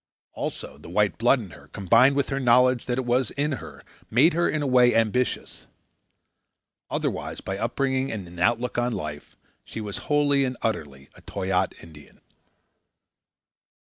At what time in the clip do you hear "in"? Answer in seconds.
1.39-1.51, 3.29-3.51, 4.49-4.63, 8.27-8.39